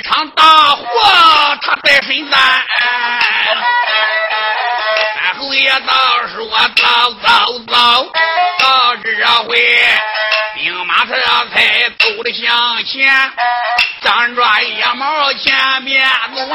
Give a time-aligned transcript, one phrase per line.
[0.00, 0.84] 一场大火，
[1.60, 2.40] 他在身担。
[5.14, 5.94] 三侯爷倒
[6.28, 8.12] 说：“走走走，
[8.60, 9.10] 到这
[9.42, 9.58] 回，
[10.54, 11.14] 兵马这
[11.52, 13.30] 才走得向前，
[14.00, 16.48] 张抓野毛前面钻。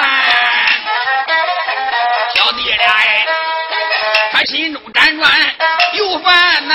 [2.34, 2.94] 小弟俩，
[4.32, 5.32] 他心中辗转
[5.94, 6.75] 又烦恼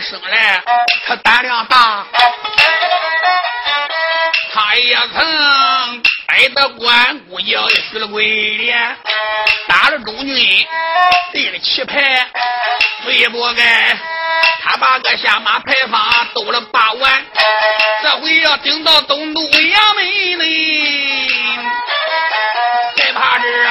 [0.00, 0.62] 生来
[1.06, 2.06] 他胆量大，
[4.52, 7.58] 他也曾挨得关公爷
[7.90, 8.96] 许了鬼脸，
[9.68, 10.66] 打了中军，
[11.32, 12.26] 立了旗牌，
[13.04, 13.98] 最不该
[14.62, 17.24] 他把个下马牌坊兜了八万，
[18.02, 20.04] 这回要顶到东都衙门
[20.38, 21.28] 里，
[22.96, 23.66] 害怕是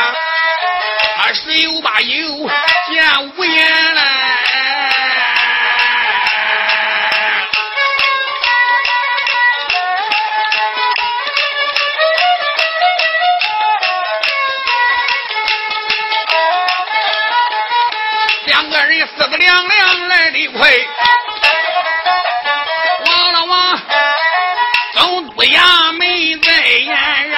[1.18, 2.50] 他十有八有
[2.92, 4.19] 见无言了。
[19.20, 20.70] 这个娘娘来的快，
[23.06, 23.78] 望了望
[24.94, 27.36] 总督衙门在延安，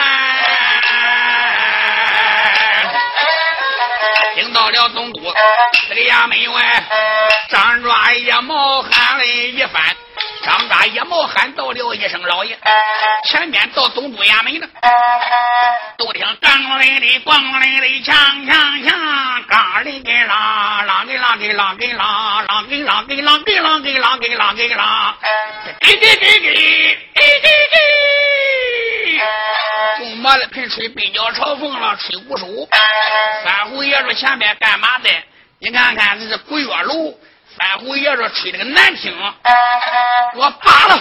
[4.36, 5.34] 听到了总督
[5.90, 6.84] 这个衙门外
[7.50, 9.84] 张抓也冒汗了一番。
[10.44, 12.58] 张抓野猫喊到了一声：“老爷，
[13.26, 14.68] 前面到总督衙门了。”
[15.98, 18.12] 都听咣铃的咣铃的锵
[18.46, 25.14] 锵锵，嘎铃给啷啷给啷给啷给啷啷给啷给啷给啷给啷给啷给啷，
[25.80, 26.50] 给给给给
[27.14, 29.22] 给给给。
[29.98, 32.48] 中马的盆吹北角朝风了，吹鼓手。
[33.44, 35.10] 三虎爷说前面干嘛的？
[35.60, 37.14] 你看看这是鬼月楼。
[37.62, 39.16] 三虎爷说吹的个难听，
[40.36, 41.00] 我罢了。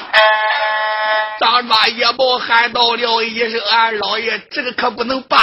[1.40, 5.38] 张抓野猫喊到了一声：“俺老爷，这个可不能罢。”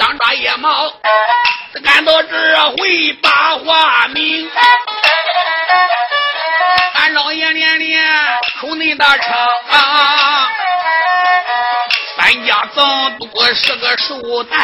[0.00, 0.92] 张抓野猫，
[1.84, 4.50] 俺到这回把话明。
[7.00, 8.04] 俺老爷连连
[8.60, 9.22] 出恁大车，
[12.14, 14.58] 三家总不过是个寿诞，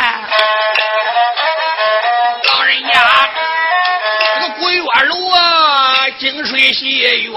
[2.44, 3.28] 老人家
[4.34, 7.30] 这个鬼月楼啊，井水洗月也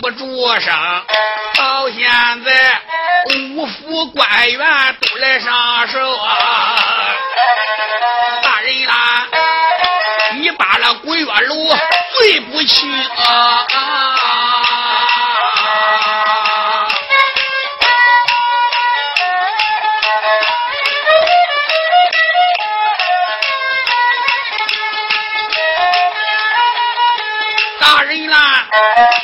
[0.00, 0.24] 不住
[0.60, 0.72] 声，
[1.56, 2.08] 到现
[2.44, 2.80] 在
[3.56, 6.76] 五府官员都来上手啊，
[8.44, 9.26] 大人啦，
[10.34, 11.76] 你把那鬼月楼
[12.16, 12.86] 对不起
[13.16, 13.66] 啊！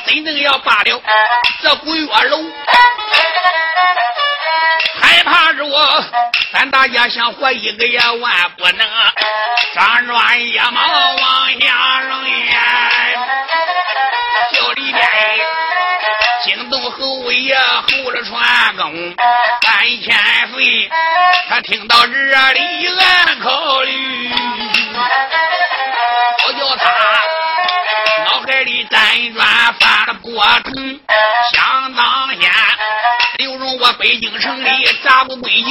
[0.06, 1.02] 真正要罢了，
[1.62, 2.38] 这鬼月楼，
[5.00, 6.04] 害怕着我，
[6.52, 8.86] 咱大家想活一个也万不能，
[9.74, 12.90] 张软野毛往下扔呀，
[14.52, 15.02] 叫里边。
[16.44, 19.14] 惊动侯爷侯了传公
[19.62, 20.12] 三千
[20.52, 20.90] 岁，
[21.48, 24.28] 他听到这里暗考虑，
[26.44, 26.90] 我叫他
[28.46, 31.00] 辗转翻了过城，
[31.52, 32.50] 想当先，
[33.38, 35.68] 刘荣我北京城里咋不归咎？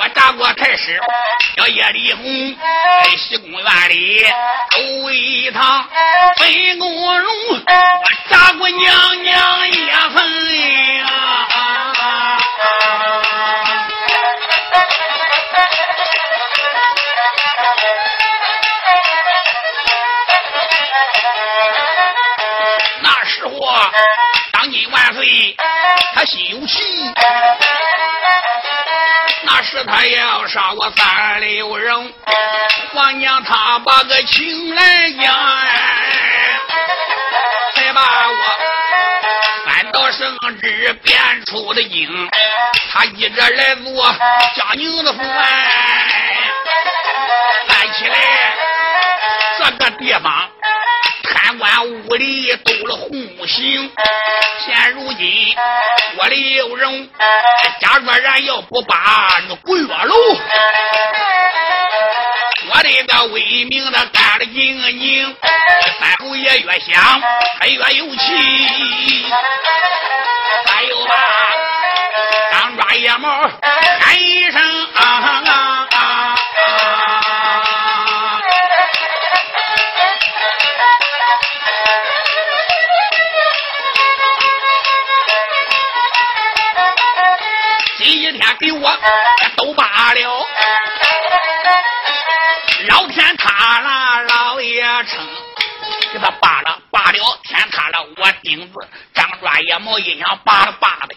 [0.00, 1.00] 我打过太师
[1.56, 2.56] 叫叶丽红，
[3.02, 4.24] 在西宫院里
[4.70, 5.88] 头一趟
[6.36, 7.64] 分公荣，我
[8.30, 11.04] 打过娘娘也分呀。
[24.58, 25.56] 当今万岁，
[26.16, 26.82] 他心有气。
[29.44, 32.12] 那时他要杀我三六人，
[32.92, 35.32] 皇娘他把个情来讲，
[37.76, 38.34] 才把我
[39.64, 41.16] 三道圣旨变
[41.46, 42.28] 出的经，
[42.90, 44.12] 他一直来做
[44.56, 45.18] 江宁的府，
[47.68, 48.16] 看起来
[49.56, 50.50] 这个地方。
[51.58, 53.10] 贪官污吏都了红
[53.48, 53.90] 星，
[54.64, 55.56] 现如今
[56.16, 57.08] 我刘荣，
[57.80, 60.14] 假若然要不把那鬼月楼，
[62.70, 65.36] 我的个威名的干了经营，
[65.98, 67.20] 三侯爷越想
[67.58, 69.26] 他越有气，
[70.66, 71.14] 还有吧，
[72.52, 73.50] 当抓野猫
[74.00, 75.67] 喊一声啊啊啊！
[88.58, 88.98] 给我
[89.56, 90.46] 都罢了，
[92.88, 95.24] 老天塌了，老爷称，
[96.12, 98.74] 给他罢了罢了，天塌了，我钉子
[99.12, 101.16] 张抓野毛一想罢了罢了呗。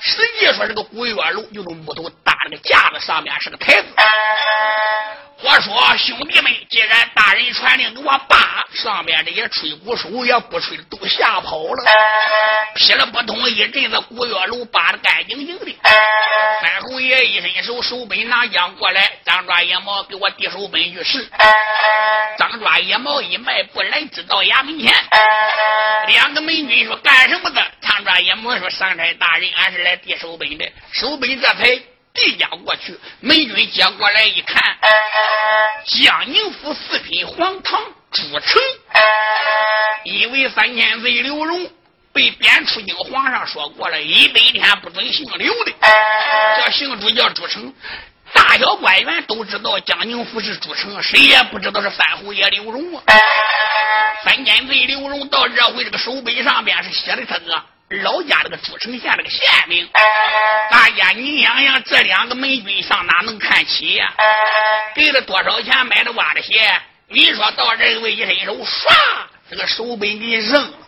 [0.00, 3.88] 实际说这个古月楼就是木头搭那个架子，上面是个台子。
[5.42, 11.84] 我说兄弟们，既然大人传令给我罢，上面这些吹鼓手也不吹，都吓跑了。
[12.74, 15.76] 劈了不通一阵子，古月楼扒的干净净的。
[16.60, 21.28] 三侯爷一伸手，手本拿将过来，张抓野毛给我递手本去试。
[22.38, 24.94] 张抓野毛一迈步来至到衙门前，
[26.08, 27.62] 两个美女说干什么的？
[27.80, 30.72] 张抓也没说上差大人，俺是来递手本的。
[30.92, 31.80] 手本这才。
[32.18, 34.78] 递交过去，美军接过来一看，
[35.84, 37.78] 江宁府四品黄堂
[38.10, 38.58] 朱成，
[40.04, 41.70] 因为三千岁刘荣
[42.14, 45.72] 被贬出京，皇上说过了，一百天不准姓刘的，
[46.64, 47.74] 叫姓朱叫朱成。
[48.32, 53.02] 大小官员都知道江宁府是朱成，谁也不知道是三侯爷刘荣啊。
[54.24, 57.62] 三千岁刘荣到这回，这个手本上边是写的他个。
[58.02, 59.88] 老家这个朱城县这个县名，
[60.72, 64.12] 大家你想想，这两个美军上哪能看起呀？
[64.92, 66.82] 给了多少钱买的袜子鞋？
[67.06, 68.92] 你说到这位一伸手，唰，
[69.48, 70.78] 这个手本给扔了。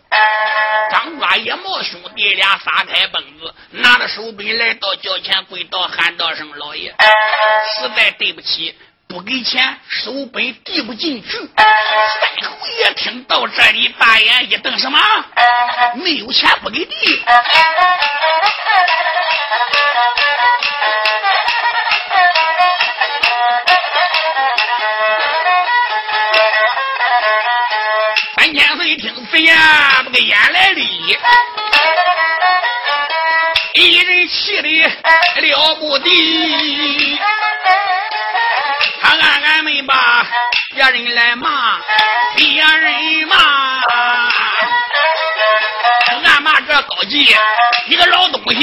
[0.90, 6.92] 张抓野毛兄弟俩撒开蹦子，拿着手本来到轿前跪倒，喊道声：“老爷，
[7.76, 8.76] 实在对不起。”
[9.08, 11.30] 不给钱，手本递不进去。
[11.56, 11.71] 三
[12.42, 14.99] 侯爷听到这里，大眼一瞪：“什么？
[15.94, 16.94] 没有钱不给递？”
[28.37, 29.56] 三千岁听此言，
[30.04, 31.18] 不个眼来里，
[33.73, 34.68] 一人气的
[35.40, 36.11] 了不得。
[39.10, 40.26] 俺俺们把
[40.74, 41.80] 别人来骂，
[42.36, 43.36] 别人骂，
[46.24, 47.34] 俺骂这高级
[47.86, 48.60] 一个老东西。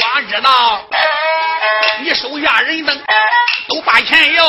[0.00, 0.88] 光知道
[2.00, 3.04] 你手下人等
[3.68, 4.44] 都把钱要。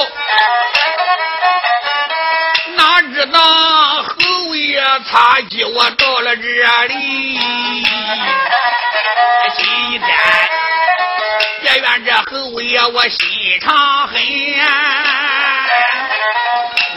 [3.32, 6.44] 那侯爷擦接我到了这
[6.88, 7.40] 里，
[9.58, 9.66] 今
[10.00, 10.08] 天
[11.62, 14.22] 别怨这侯爷我心肠狠，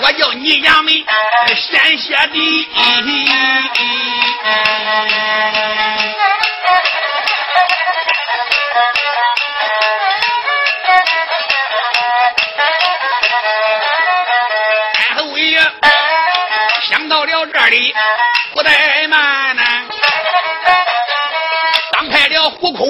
[0.02, 0.92] 我叫你衙门
[1.56, 2.68] 先写的。
[17.68, 17.94] 里，
[18.52, 19.62] 不怠慢呢，
[21.92, 22.84] 当派了虎口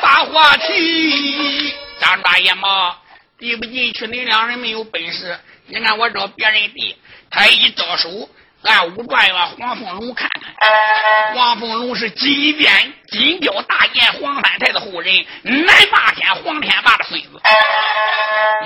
[0.00, 1.74] 把话题。
[2.00, 2.96] 张大爷嘛，
[3.38, 5.38] 递不进去，你两人没有本事。
[5.66, 6.96] 你看我找别人递，
[7.30, 8.28] 他一招手，
[8.62, 11.34] 俺武状元黄凤龙看看。
[11.34, 17.28] 黄凤龙是金边金雕大剑黄三太的后人，南霸天黄天霸的孙子。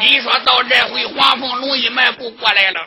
[0.00, 2.80] 你说到这回，黄凤龙一迈步过来了，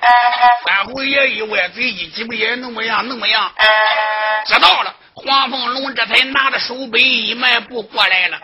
[0.67, 3.51] 三虎爷一歪嘴，一鸡巴也那么样，那么样，
[4.45, 4.93] 知道了。
[5.13, 8.39] 黄凤龙这才拿着手背一迈步过来了，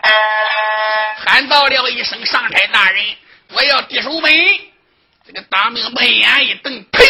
[1.24, 3.04] 喊到了一声：“上差大人，
[3.52, 4.32] 我要递手本。”
[5.26, 7.04] 这个当兵白眼一瞪，呸！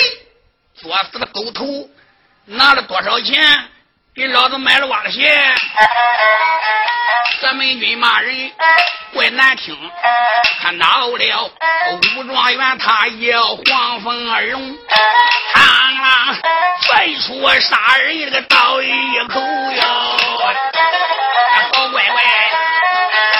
[0.84, 1.88] 作死的狗头，
[2.44, 3.42] 拿了多少钱？
[4.14, 5.32] 给老子买了袜子鞋？
[7.40, 8.52] 咱美军骂人
[9.14, 9.74] 怪难听，
[10.60, 11.50] 他恼了。
[12.18, 14.76] 武状元他要黄凤二龙，螳
[16.02, 16.36] 螂
[16.82, 19.82] 飞出杀人这个刀一口哟！
[21.72, 22.22] 好乖乖，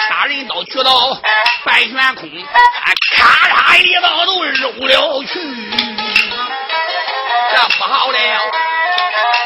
[0.09, 1.21] 杀人刀举到
[1.63, 2.31] 半悬空，
[3.17, 5.39] 咔嚓一刀都揉了去，
[7.55, 8.19] 这不好了！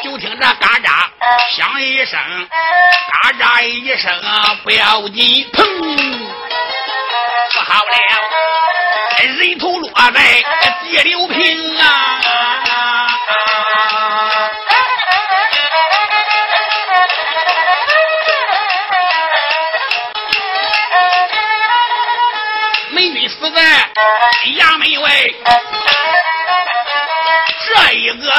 [0.03, 0.89] 就听这嘎喳
[1.55, 2.19] 响一声，
[3.13, 4.11] 嘎喳一声
[4.63, 5.63] 不要紧，砰！
[7.53, 7.93] 不好了，
[9.27, 10.43] 人头落在
[10.85, 11.85] 地流平啊！
[22.91, 23.61] 美女死在
[24.57, 25.11] 衙门外，
[27.75, 28.33] 这一个。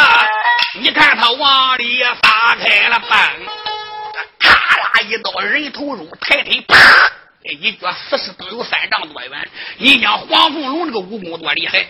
[0.75, 3.09] 你看他往里撒开了奔，
[4.39, 6.75] 咔啦一刀，人头肉，抬腿啪，
[7.43, 9.49] 一脚四十都有三丈多远。
[9.77, 11.85] 你讲黄凤龙这个武功多厉害？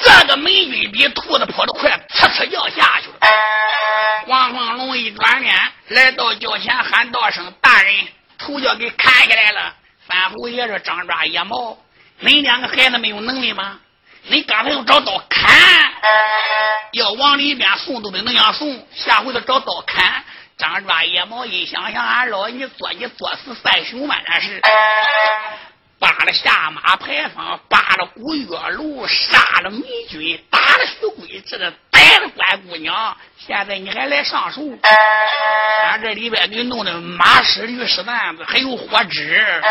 [0.00, 3.18] 这个美军比兔子跑得快，呲呲要下去了。
[4.26, 5.54] 黄凤龙一转脸
[5.88, 7.94] 来到轿前，喊道声：“大人，
[8.38, 9.74] 头就给砍下来了。”
[10.08, 11.78] 三虎爷说：“张抓野猫，
[12.22, 13.78] 恁两个孩子没有能力吗？”
[14.26, 15.54] 你刚才要找刀砍，
[16.92, 18.86] 要往里边送都得那样送。
[18.94, 20.24] 下回头找刀砍，
[20.56, 24.62] 张抓野猫一想想，俺老你做你作死三雄嘛，那是
[25.98, 33.14] 扒了下马牌坊，扒了古月楼，杀了美军，打了徐贵，这个逮了关姑娘。
[33.38, 34.62] 现在你还来上手？
[35.84, 39.62] 俺这里边给弄的马屎驴屎蛋子，还有火纸，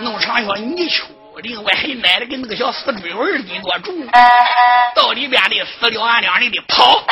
[0.00, 1.06] 弄成小泥鳅。
[1.42, 4.06] 另外还奶的跟那个小死追蚊一多重，
[4.94, 7.04] 到里边的死了，俺两人的跑。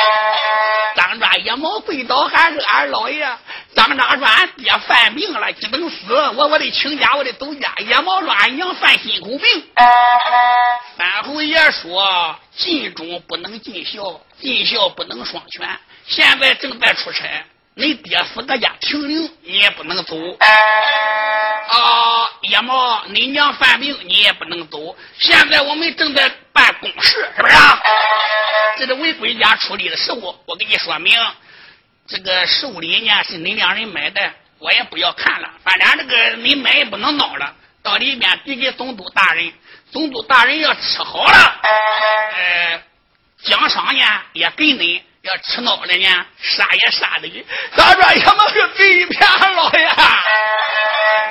[0.95, 3.27] 张抓野猫跪倒喊是俺老爷。
[3.75, 7.73] 张抓说俺爹犯病了，急等死，我我得请假，我得走家。
[7.79, 9.67] 野猫说俺娘犯心口病。
[10.97, 15.67] 三侯爷说尽忠不能尽孝，尽孝不能双全。
[16.07, 17.45] 现在正在出差。
[17.79, 20.15] 你爹死在家停灵，你也不能走。
[20.39, 24.95] 啊，野猫，你娘犯病，你也不能走。
[25.19, 27.55] 现在我们正在办公事，是不是？
[28.77, 30.35] 这是为国家处理的事务。
[30.47, 31.15] 我给你说明，
[32.07, 35.47] 这个寿礼呢是你两人买的，我也不要看了。
[35.63, 37.53] 反正这个你买也不能孬了，
[37.83, 39.53] 到里面递给总督大人，
[39.91, 41.61] 总督大人要吃好了，
[42.33, 42.81] 呃，
[43.43, 45.03] 奖赏呢也给你。
[45.27, 47.45] 要吃脑了呢，杀也杀的。
[47.75, 49.89] 咋着也没是给一片老爷？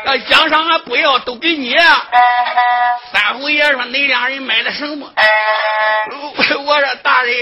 [0.05, 1.75] 要奖赏俺不要，都给你。
[3.13, 5.11] 三虎爷说：“恁两人买的什么？”
[6.37, 7.35] 我说：“大人。”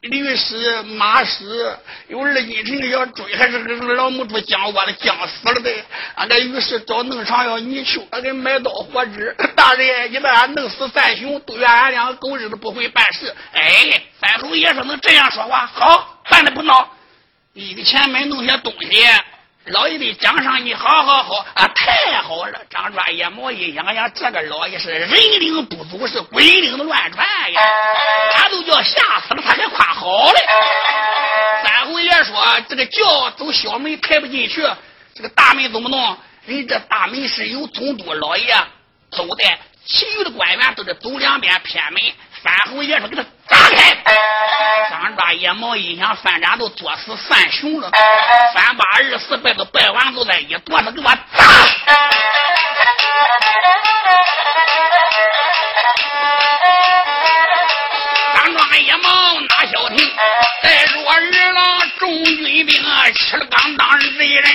[0.00, 1.76] 驴屎、马屎，
[2.06, 5.70] 有二斤沉的小锥，还是老母猪将窝的将死了的。
[6.14, 9.34] 俺这于是找弄场要泥鳅，俺给买刀火纸。
[9.56, 13.34] 大人，你把俺弄死三雄，都怨俺两个狗日的不会办事。
[13.52, 16.86] 哎，三叔爷说能这样说话，好办的不孬。
[17.54, 19.02] 一个钱买弄些东西。
[19.70, 22.60] 老爷的奖赏你，好好好啊，太好了！
[22.70, 27.60] 张抓野猫一想想，这个老爷是人领不足，是鬼领的乱窜呀！
[28.32, 30.40] 他都叫吓死了，他还夸好嘞。
[31.62, 34.66] 三侯爷说：“这个轿走小门抬不进去，
[35.14, 36.16] 这个大门怎么弄？
[36.46, 38.54] 人这大门是由总督老爷
[39.10, 39.44] 走的，
[39.84, 42.00] 其余的官员都是走两边偏门。”
[42.42, 43.24] 三侯爷说：“给他！”
[44.90, 47.90] 张抓野猫一想，反正都作死三雄了，
[48.54, 51.44] 三八二四拜都拜完，都在一垛子给我砸！
[58.34, 59.10] 张抓野猫
[59.40, 60.10] 哪消停？
[60.62, 62.84] 在若日郎众军兵
[63.14, 64.52] 吃了刚当贼人，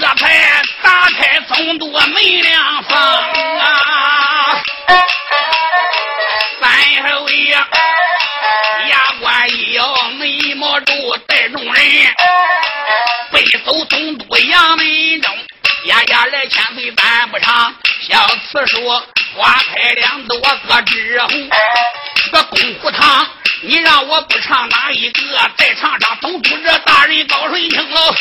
[0.00, 2.98] 这才打开总督门两房
[3.58, 4.62] 啊！
[6.64, 6.72] 三
[7.12, 9.84] 后爷，牙关一咬，
[10.18, 10.94] 眉毛皱，
[11.26, 11.74] 带众人
[13.30, 15.36] 背走东都衙门中，
[15.84, 17.74] 丫丫来千岁办不长，
[18.08, 18.88] 小刺书
[19.36, 21.50] 花开两朵各枝红，
[22.32, 23.26] 个功夫堂，
[23.60, 25.20] 你让我不唱哪一个？
[25.58, 28.14] 再唱唱总督这大人高顺清喽。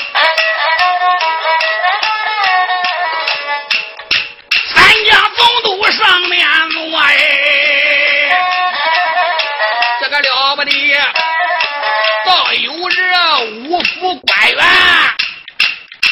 [4.84, 7.16] 俺家总督上面坐哎，
[10.02, 10.72] 这个了不得，
[12.26, 13.02] 倒有这
[13.70, 14.62] 五府官员，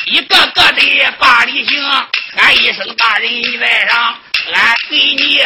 [0.06, 1.84] 一个个的把礼行，
[2.38, 4.16] 喊一声大人你在上，
[4.54, 5.44] 俺给你。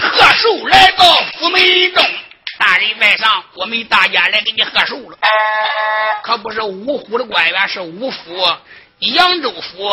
[0.00, 1.04] 贺寿来到
[1.38, 2.04] 府门中，
[2.58, 5.18] 大人在上，我们大家来给你贺寿了。
[6.22, 8.56] 可不是五府的官员，是五府：
[9.00, 9.90] 扬州府、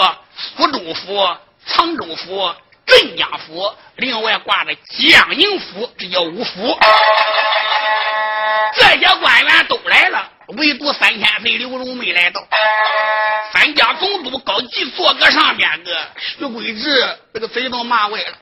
[0.56, 1.38] 福州府、
[1.74, 2.54] 沧州府、
[2.86, 6.78] 镇江府，另外挂着江宁府，这叫五府。
[8.76, 10.31] 这些官员都来了。
[10.58, 12.46] 唯独三千岁刘荣没来到，
[13.54, 18.34] 三家总督高吉坐个上边个，徐贵志这个嘴都骂歪了。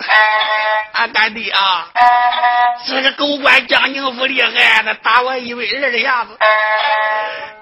[0.93, 1.87] 俺干爹啊，
[2.87, 6.37] 这个狗官江宁府厉害，他打我一位二的下子。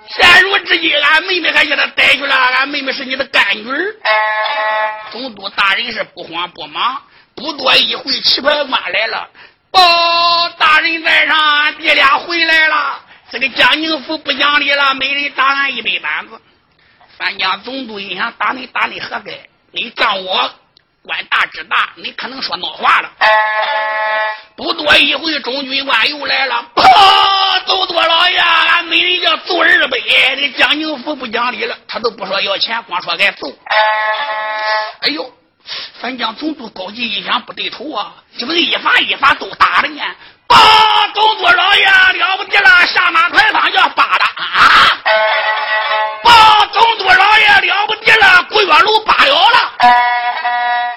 [0.09, 3.95] 现如今，俺妹妹还叫他逮去了，俺妹妹是你的干女儿。
[5.11, 7.01] 总督大人是不慌不忙，
[7.35, 9.29] 不多一会，旗牌官来了，
[9.71, 13.01] 报大人在上，俺爹俩回来了。
[13.29, 16.39] 这个江宁府不讲理了，每人打俺一百板子。
[17.17, 19.49] 三江总督一想打你打你何该？
[19.71, 20.49] 你仗我
[21.01, 23.11] 官大职大，你可能说孬话了。
[24.55, 26.71] 不多一会，中军官又来了。
[26.73, 27.59] 啪！
[27.65, 29.97] 走多老爷，俺每人要揍二百。
[30.37, 33.51] 这江宁府不讲理了，他都不说要钱，光说该揍。
[35.01, 35.33] 哎呦！
[35.99, 40.01] 三江总督高级一想不对头啊，怎么一发一发都打了呢？
[40.47, 40.57] 帮
[41.13, 44.97] 总督老爷了不得了，下马牌坊叫八大啊！
[46.23, 49.73] 帮总督老爷了不得了，古月楼罢了了。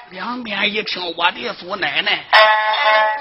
[0.09, 2.23] 两边一听，我的祖奶奶，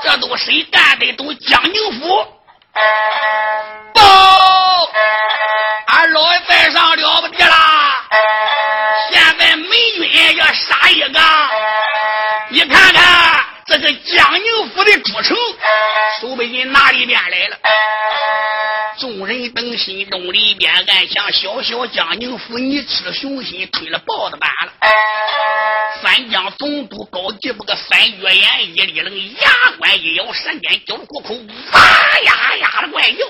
[0.02, 1.12] 这都谁干的？
[1.12, 2.26] 都江宁府。
[3.92, 4.00] 报，
[15.22, 15.36] 成，
[16.22, 17.56] 都被你拿里面来了。
[19.80, 24.72] 心中里边暗想：小小江宁府，你吃了雄心，推了豹子胆了。
[26.02, 31.34] 三江总督高级不个三月眼一立楞，牙关一咬，闪电交虎口，
[31.72, 31.80] 哇
[32.24, 33.24] 呀呀的怪叫，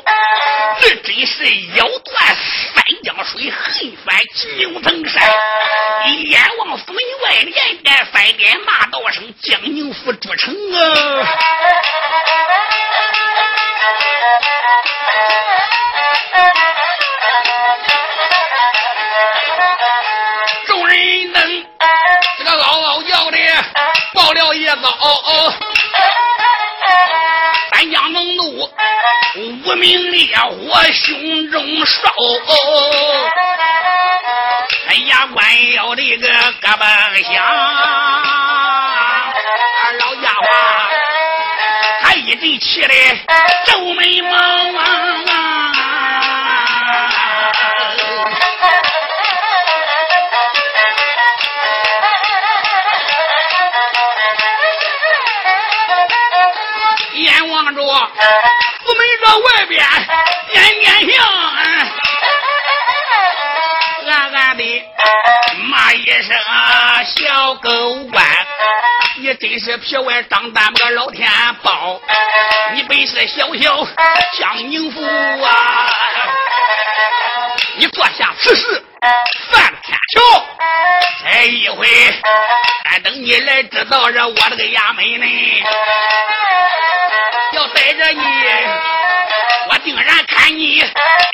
[0.81, 1.45] 这真是
[1.77, 2.37] 咬断
[2.75, 5.23] 三江水，横翻九层山。
[6.25, 10.79] 眼望府门外，连带翻边骂道声：江宁府主城啊！
[24.31, 25.53] 爆了叶子，嗷嗷！
[27.73, 28.71] 三江猛怒，
[29.35, 32.13] 无名烈火胸中烧。
[34.87, 37.45] 哎呀，关腰的个胳膊响，
[39.99, 40.47] 老家伙，
[42.03, 42.95] 他一阵气的
[43.67, 44.39] 皱眉毛
[58.31, 58.37] 着
[58.85, 59.85] 府门这外边
[60.53, 61.27] 点点香，
[64.09, 64.63] 暗暗的
[65.65, 66.37] 骂一声
[67.05, 67.69] 小狗
[68.13, 68.25] 官，
[69.17, 71.29] 你真是皮外张胆个老天
[71.63, 72.01] 包，
[72.75, 73.85] 你本是小小
[74.39, 75.91] 江宁府啊，
[77.77, 78.85] 你坐下此事
[79.51, 80.23] 犯了天条，
[81.25, 81.89] 这一回，
[82.85, 85.27] 俺等你来知道这我这个衙门呢。
[87.75, 88.23] 带着你，
[89.69, 90.85] 我定然看你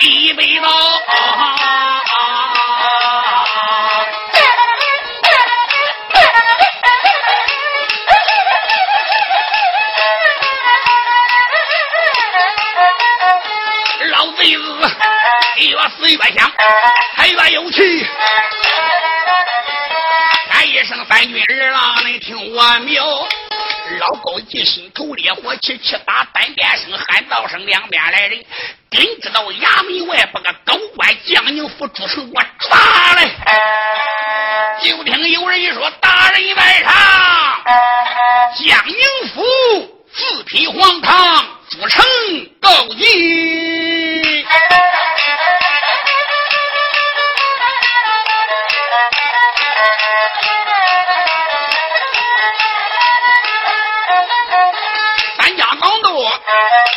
[0.00, 0.66] 一辈子。
[14.08, 14.62] 老贼子
[15.58, 16.50] 越死越香，
[17.16, 18.06] 还越有气。
[20.50, 23.04] 喊一声三军二郎，你听我苗。
[24.00, 28.44] 老高一心头烈火起，气打单边声，喊道声两边来人，
[28.90, 32.78] 真知道衙门外把个高官江宁府主城给我抓
[33.14, 33.30] 来。
[34.82, 36.92] 就听有人一说：“大人在上，
[38.58, 38.96] 江宁
[39.32, 39.42] 府
[40.12, 42.04] 四品黄堂主城
[42.60, 44.44] 告急。”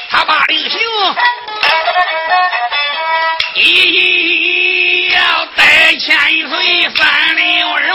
[0.09, 0.79] 他把令行，
[3.55, 6.15] 一要带千
[6.49, 7.91] 岁三六人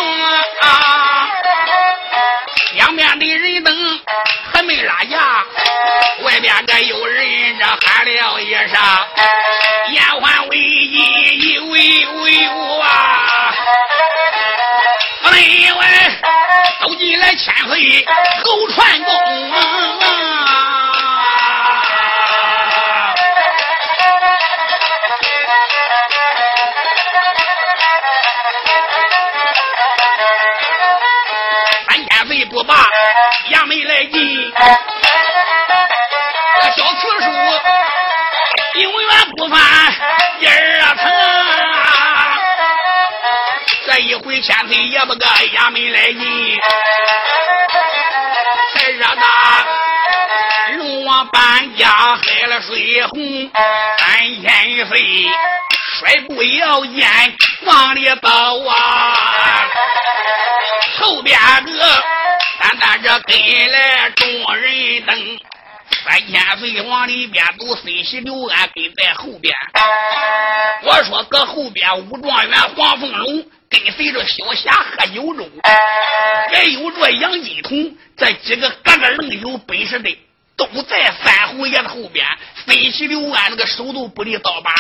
[0.61, 1.29] 啊，
[2.75, 4.01] 两边的人等
[4.53, 5.45] 还没拉架，
[6.25, 8.77] 外边这有人这喊了一声，
[9.93, 13.55] 延缓危机，一位威武啊！
[15.23, 15.33] 门
[15.77, 15.83] 外
[16.81, 18.07] 都进来千岁
[18.45, 19.51] 侯传公
[44.35, 46.61] 回千岁也不个衙门来进，
[48.75, 49.25] 才热闹
[50.77, 53.49] 龙王搬家害了水红，
[53.97, 55.01] 三千岁
[56.01, 57.09] 摔步摇剑
[57.63, 59.69] 往里走啊！
[60.99, 62.03] 后边个
[62.59, 63.39] 单单这跟
[63.71, 65.39] 来众人等，
[66.05, 69.55] 三千岁往里边走，孙喜刘安跟在后边。
[70.83, 73.45] 我说搁后边武状元黄凤龙
[73.81, 75.51] 跟随着小霞喝酒中，
[76.53, 80.17] 还有着杨金童这几个个个能有本事的，
[80.57, 82.27] 都在三侯爷的后边。
[82.67, 84.73] 飞起刘安那个手都不离刀把。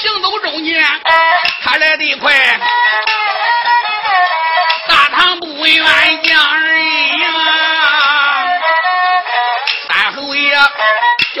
[0.00, 0.84] 行走中间，
[1.62, 2.32] 他来得快，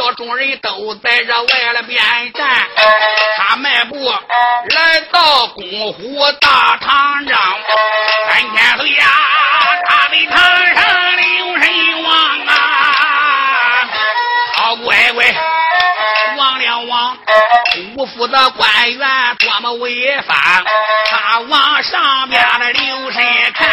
[0.04, 1.98] 叫众人都在这外边
[2.34, 2.46] 站，
[3.38, 7.38] 他迈步来到公府大堂上，
[8.28, 9.06] 三千岁呀，
[9.86, 10.36] 他的堂
[10.74, 12.52] 上留神望啊，
[14.56, 15.24] 好乖乖，
[16.36, 17.16] 王了王。
[17.96, 20.36] 五府的官员多么威风，
[21.08, 23.22] 他往上边的留神
[23.54, 23.70] 看，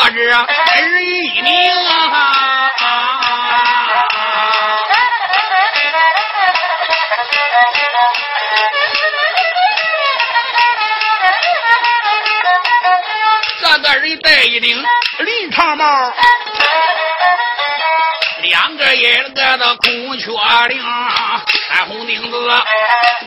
[0.00, 0.20] 单单坐着
[0.80, 2.70] 人一名啊！
[13.60, 14.82] 这个人戴一顶
[15.18, 15.84] 绿长帽。
[18.70, 19.02] 两个一
[19.34, 20.78] 个的孔雀翎，
[21.66, 22.48] 穿红领子，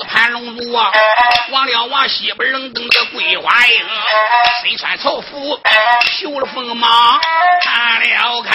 [0.08, 0.90] 盘龙珠，啊，
[1.52, 3.86] 望了望西边冷登的桂花鹰，
[4.62, 5.60] 身穿朝服，
[6.06, 7.20] 绣了锋芒，
[7.62, 8.54] 看了看，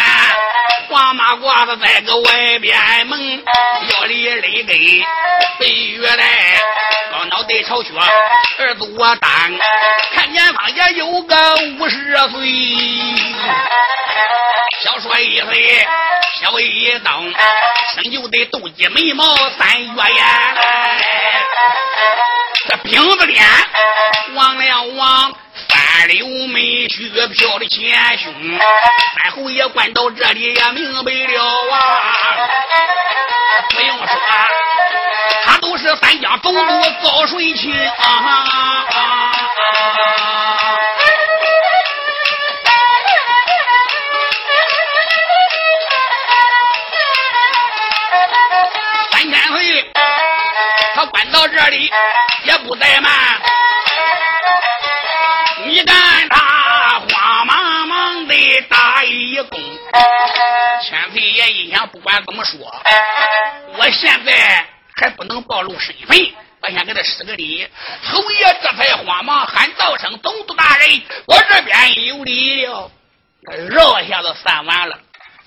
[0.89, 4.77] 黄马褂子在个外边蒙，腰里勒根
[5.59, 6.25] 白玉带，
[7.13, 7.91] 老脑袋朝靴，
[8.59, 9.29] 耳朵单，
[10.15, 12.49] 看前方也有个五十岁，
[14.83, 15.87] 小说一岁。
[16.41, 17.35] 小一等，
[17.95, 19.25] 生就得斗鸡眉毛
[19.59, 20.25] 三月眼，
[22.69, 23.45] 这饼子脸，
[26.07, 28.33] 柳眉须飘的前胸，
[29.23, 31.79] 三侯爷观到这里也明白了啊，
[33.71, 34.07] 不用说，
[35.45, 36.61] 他都是三江总督
[37.03, 38.85] 高水清啊。
[50.95, 51.91] 他关到这里
[52.45, 53.13] 也不怠慢，
[55.79, 59.61] 你看他慌忙忙的打一躬。
[60.83, 62.59] 千岁爷一想，不管怎么说，
[63.77, 66.19] 我现在还不能暴露身份，
[66.63, 67.65] 我先给他施个礼。
[68.03, 72.91] 侯爷这才慌忙喊道声：“总督大人，我这边有礼了。”
[73.71, 74.99] 绕一下子散完了，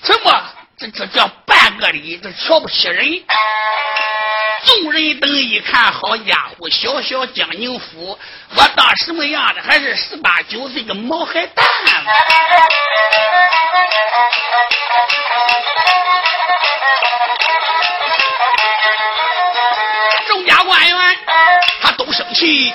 [0.02, 0.44] 什么？
[0.78, 3.22] 这这叫半个礼，这瞧不起人。
[4.64, 8.18] 众人等一看，好家伙，小小江宁府，
[8.56, 9.62] 我当什么样的？
[9.62, 11.66] 还是十八九岁的毛孩蛋
[20.28, 21.18] 众家官员
[21.82, 22.74] 他都生气，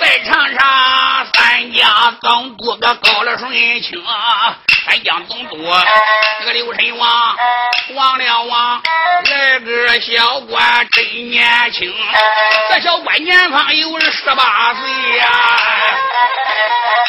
[0.00, 3.52] 在场上三家总督个高了顺
[3.82, 4.02] 清。
[4.86, 5.56] 三江总督，
[6.40, 7.36] 这个刘神王，
[7.94, 8.82] 王了王，
[9.24, 11.90] 来个小官真年轻，
[12.68, 15.26] 这小官年方有十八岁呀。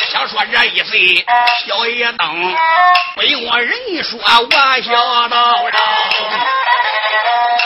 [0.09, 1.25] 想说这一岁
[1.67, 2.55] 小一等，
[3.15, 3.69] 不用人
[4.03, 5.71] 说，我晓得了。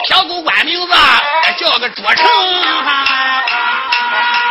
[0.08, 0.96] 小狗官名字
[1.60, 2.26] 叫个卓城。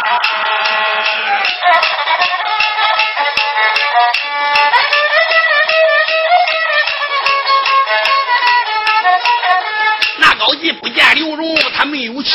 [10.18, 12.33] 那高级不见刘荣，他没有气。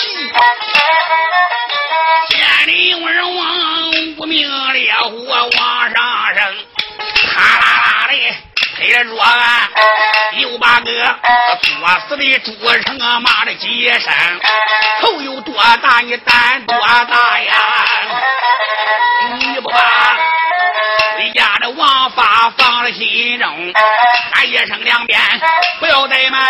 [2.30, 6.56] 见李文王无名烈火往上升，
[8.84, 9.70] 的推着桌案，
[10.40, 10.92] 又把个
[11.62, 14.14] 作死的朱成啊骂了几声。
[15.02, 17.56] 头有多大，你胆多大呀？
[19.38, 20.18] 你不把
[21.18, 23.74] 你家的王法放在心中，
[24.34, 25.20] 喊一声两遍，
[25.80, 26.42] 不要怠慢。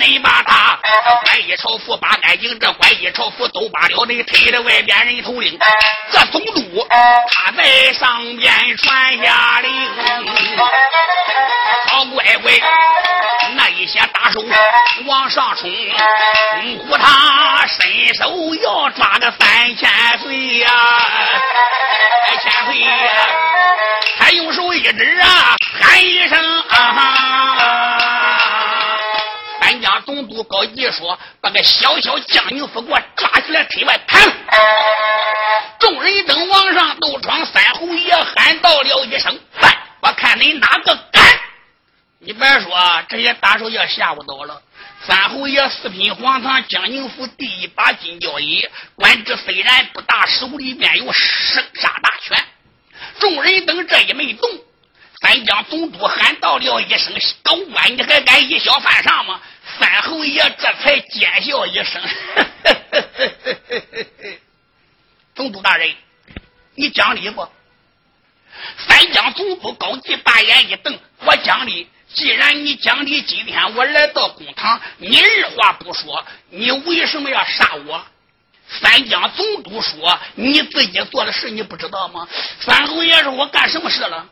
[0.00, 0.78] 你把他
[1.24, 5.58] 拐一朝服八干净，这拐一朝服都罢了，你推着外边人头领，
[6.12, 6.86] 这总督
[7.30, 9.72] 他在上边传下令，
[11.88, 12.52] 好乖乖，
[13.54, 14.44] 那一些大手
[15.06, 15.70] 往上冲，
[16.88, 20.68] 呼他伸手要抓个三千岁呀，
[22.26, 22.90] 三千岁呀，
[24.18, 27.95] 他用手一指啊，喊一声啊。
[29.66, 34.22] 三江总督高义说：“把个小小江宁府给我抓起来，推外盘。”
[35.80, 41.20] 众人等往上斗闯，三侯爷喊到了一声：“来，我看你哪个敢！”
[42.22, 44.62] 你别说，这些大手也吓不到了。
[45.04, 52.38] 三侯爷四品皇堂江宁府第一把金交椅，官职虽然不大，手里面有生杀大权。
[53.18, 54.48] 众人等这一没动，
[55.20, 59.40] 三江总督喊到了一声：“高官，你还敢以小犯上吗？”
[59.78, 62.00] 三侯爷这才奸笑一声
[65.34, 65.94] ：“总督大人，
[66.74, 67.48] 你讲理不？”
[68.78, 71.88] 三江总督高级把眼一瞪：“我讲理。
[72.14, 78.04] 既然你讲理，今天我来到公堂，你二话不说，你为什么要杀我？”
[78.68, 82.28] 三江总督说：“你自己做的事你不知道吗？”
[82.60, 84.26] 三侯爷说：“我干什么事了？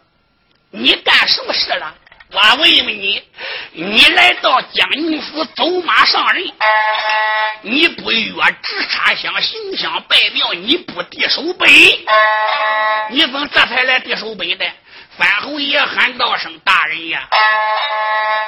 [0.75, 1.95] 你干什么事了？”
[2.33, 3.23] 我问问你，
[3.73, 6.45] 你来到江宁府走马上任，
[7.63, 12.05] 你不约直插香行香拜庙，你不递手杯，
[13.11, 14.67] 你怎么这才来递手杯的？
[15.17, 17.29] 范侯爷喊道声：“大人呀！”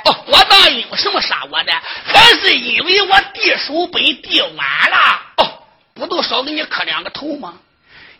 [0.06, 1.72] 哦，我当因什么杀我的？
[2.06, 5.22] 还是因为我递手杯递晚了？
[5.36, 5.62] 哦，
[5.94, 7.54] 不都少给你磕两个头吗？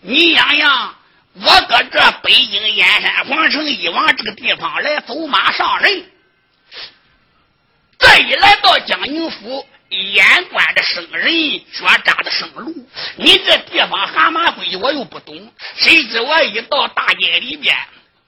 [0.00, 0.94] 你想想。
[1.38, 6.04] 我搁这北京燕山皇城一往这个地方来走马上任，
[7.98, 12.74] 这一来到江宁府，眼观着生人，脚扎的生路。
[13.16, 17.76] 你这地方蛤蟆规矩我又不懂，谁知我一到大街里边，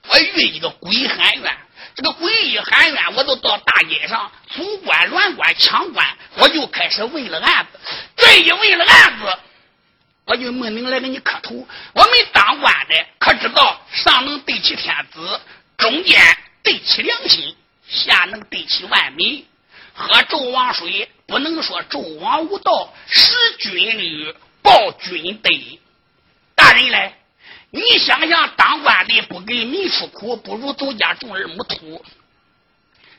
[0.07, 1.57] 我遇一个鬼喊冤。
[1.95, 7.79] 这个鬼一喊冤，我就到大街上，总管、乱管、抢官，我就开始问了案子。
[8.15, 9.39] 这一问了案子。
[10.29, 11.67] 我就莫名来给你磕头。
[11.93, 15.41] 我们当官的可知道，上能对齐天子，
[15.75, 16.21] 中间
[16.61, 17.55] 对齐良心，
[17.87, 19.43] 下能对齐万民。
[19.95, 25.49] 喝纣王水不能说纣王无道，识君律，报君德。
[26.53, 27.15] 大人嘞，
[27.71, 32.05] 你想想，当官的不给民出苦，不如走家种二亩土。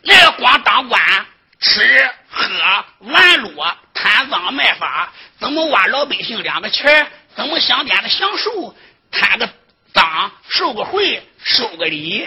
[0.02, 1.26] 那光当官。
[1.60, 8.74] 吃喝玩乐贪赃卖法，怎么挖老百姓两个钱怎么想点的享受？
[9.10, 9.48] 贪个
[9.92, 12.26] 赃，受个贿，收个礼。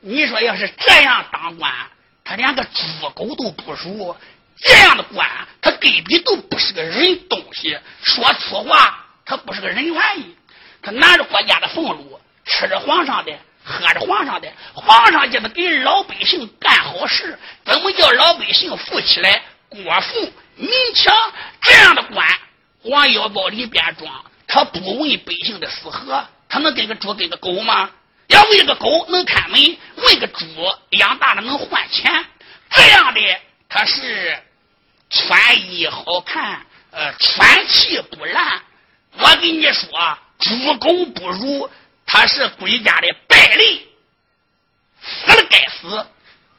[0.00, 1.72] 你说要是这样当官，
[2.22, 2.82] 他连个猪
[3.14, 4.14] 狗都不如。
[4.58, 5.28] 这样的官，
[5.60, 7.78] 他根本都不是个人东西。
[8.02, 10.36] 说粗话，他不是个人玩意。
[10.82, 13.32] 他拿着国家的俸禄，吃着皇上的。
[13.68, 19.42] 喝着皇上的，皇上就是给老百姓干好事，怎么叫老百姓富起来？
[19.68, 21.12] 国富民强，
[21.60, 22.24] 这样的官
[22.84, 27.90] 往腰包里边装，他不问百姓的死活，他能跟个猪跟个狗吗？
[28.28, 30.46] 要喂个狗能看门，喂个猪
[30.90, 32.24] 养大了能换钱，
[32.70, 33.20] 这样的
[33.68, 34.38] 他是
[35.10, 38.62] 穿衣好看，呃，穿气不烂。
[39.18, 41.68] 我跟你说，猪狗不如。
[42.08, 43.86] 他是国家的败类，
[45.02, 46.06] 死了该死。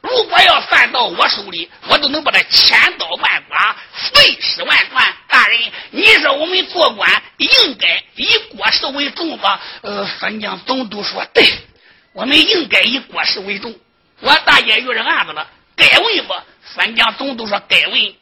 [0.00, 5.14] 如果要犯到我手里，我都能把他千刀万剐，碎尸万段。
[5.28, 5.58] 大人，
[5.90, 9.60] 你说我们做官应该以国事为重吧？
[9.82, 11.44] 呃，三江总督说对，
[12.12, 13.74] 我们应该以国事为重。
[14.20, 16.34] 我大爷遇着案子了，该问不？
[16.64, 18.14] 三江总督说该问。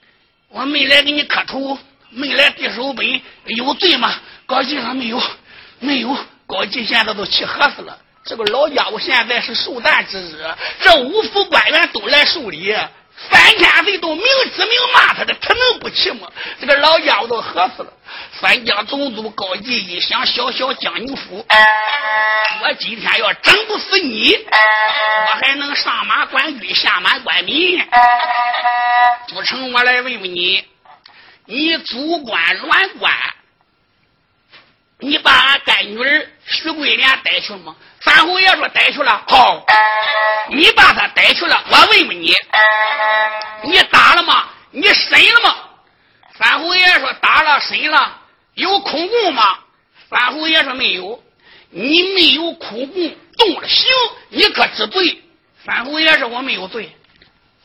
[0.48, 4.18] 我没来给你磕头，没来递手本，有罪吗？
[4.46, 5.22] 高级上没有，
[5.78, 6.16] 没有。
[6.46, 7.98] 高进现在都气喝死了。
[8.26, 10.44] 这个老家伙现在是寿诞之日，
[10.80, 12.76] 这五府官员都来受礼。
[13.30, 16.28] 三千岁都明知明骂他的，他能不气吗？
[16.60, 17.90] 这个老家伙都喝死了。
[18.38, 21.46] 三江总督高继一想，小小江宁府，
[22.62, 27.80] 我今天要整不死你，我还能上马官军，下马官民。
[29.28, 30.62] 不成，我来问问你，
[31.46, 33.14] 你祖官栾官，
[34.98, 37.74] 你把俺干女儿徐桂莲带去吗？
[38.06, 39.24] 三侯爷说逮去了。
[39.26, 39.66] 好，
[40.50, 42.32] 你把他逮去了，我问问你，
[43.64, 44.44] 你打了吗？
[44.70, 45.56] 你审了吗？
[46.38, 48.20] 三侯爷说打了，审了。
[48.54, 49.58] 有苦供吗？
[50.08, 51.20] 三侯爷说没有。
[51.70, 53.88] 你没有苦供，动了刑，
[54.28, 55.20] 你可知罪？
[55.64, 56.96] 三侯爷说我没有罪。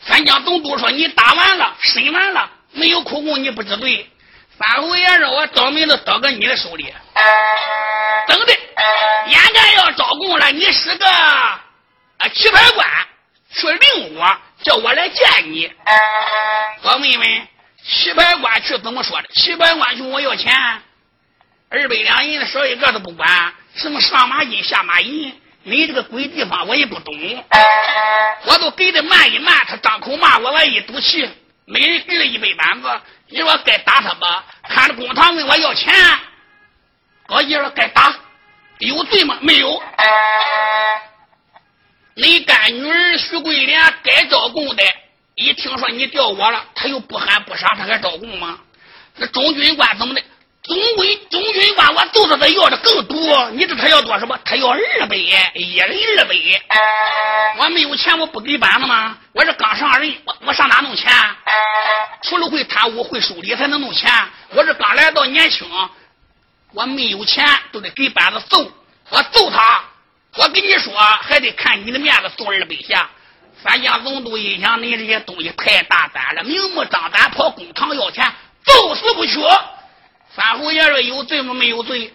[0.04, 4.10] 三江总督说你打完了，审完了，没有苦供，你不知罪。
[4.58, 6.94] 三侯爷让我倒霉都倒搁你的手里。
[8.28, 8.54] 等的，
[9.28, 11.62] 眼看要招供了，你是个啊
[12.34, 12.88] 棋牌官，
[13.54, 15.72] 去令我叫我来见你。
[16.84, 17.48] 我问问。
[17.84, 19.28] 棋牌官去怎么说的？
[19.34, 20.56] 棋牌官去我要钱，
[21.68, 23.54] 二百两银子少一个都不管。
[23.74, 27.12] 什么上马金下马银，你这个鬼地方我也不懂。
[28.44, 31.28] 我都给的慢一慢，他张口骂我，我一赌气，
[31.66, 33.02] 每人给了一百板子。
[33.32, 34.46] 你说该打他吧？
[34.64, 35.94] 看着公堂问我要钱，
[37.26, 38.14] 高级说该打，
[38.80, 39.38] 有罪吗？
[39.42, 39.82] 没有。
[42.14, 44.84] 你干女儿徐桂莲该招供的。
[45.36, 48.60] 一听说你调我了，他又不喊不杀，他还招供吗？
[49.16, 50.22] 那中军官怎么的？
[50.64, 53.50] 总归中军官，我揍他他要的更多。
[53.52, 54.38] 你知他要多少么？
[54.46, 56.36] 他要二百，一人二百。
[57.58, 59.18] 我没有钱，我不给板子吗？
[59.34, 61.12] 我这刚上任，我我上哪弄钱？
[62.22, 64.12] 除了会贪污、会收礼，才能弄钱。
[64.50, 65.68] 我这刚来到年轻，
[66.74, 68.72] 我没有钱，都得给板子揍。
[69.10, 69.84] 我揍他，
[70.36, 73.10] 我跟你说，还得看你的面子，送二百下。
[73.64, 78.32] 三江总督一想，你这些东西太大胆了，明目张胆跑公堂要钱，
[78.64, 79.40] 揍死不屈。
[80.36, 81.54] 范侯爷说有罪吗？
[81.54, 82.14] 没有罪。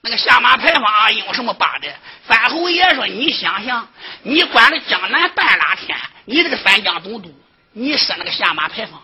[0.00, 1.88] 那个下马牌坊用什么扒的？
[2.26, 3.88] 范侯爷说：“你想想，
[4.22, 7.34] 你管了江南半拉天，你这个三江总督，
[7.72, 9.02] 你设那个下马牌坊，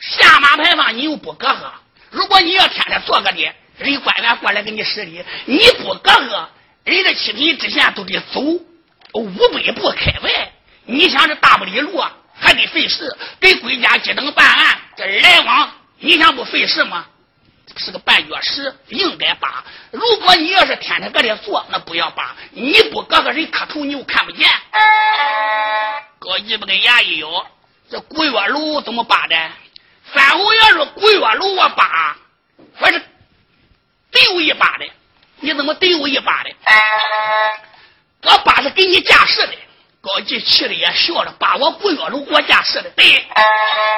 [0.00, 1.70] 下马牌坊你又不隔阂。
[2.10, 6.46] 如果你要天天坐个的，人官员过来给你施礼，你不隔阂，
[6.84, 8.40] 人家七品知县都得走。”
[9.14, 10.52] 五百步开外，
[10.86, 17.06] 你想这大不里路还得费事，给国家几等办案，这来往你想不费事吗？
[17.76, 19.64] 是个绊脚石，应该拔。
[19.90, 22.36] 如果你要是天天搁这坐，那不要拔。
[22.52, 24.48] 你不搁个人磕头，你又看不见。
[26.20, 27.46] 高一不跟牙一咬，
[27.90, 29.36] 这古月楼怎么拔的？
[30.12, 32.16] 三侯爷说古月楼我扒，
[32.78, 33.02] 我是
[34.12, 34.88] 丢一把的，
[35.40, 36.50] 你怎么丢一把的？
[38.22, 39.54] 我拔是给你架势的，
[40.04, 42.90] 高进气的也笑了，把我不月楼给我架势的。
[42.90, 43.26] 对，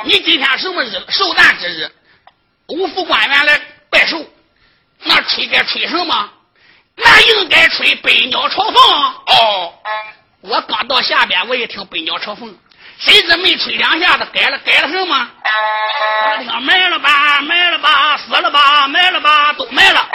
[0.05, 0.93] 你今天什么日？
[1.09, 1.91] 寿诞之日，
[2.69, 4.25] 五府官员来拜寿，
[5.03, 6.31] 那吹该吹什么？
[6.95, 8.75] 那应该吹百鸟朝凤。
[8.75, 9.75] 哦，
[10.43, 12.57] 我刚到下边，我一听百鸟朝凤，
[12.99, 15.31] 谁知没吹两下子，改了改了什么？
[16.31, 20.09] 我听卖了吧，卖了吧，死了吧，卖了吧，都卖了。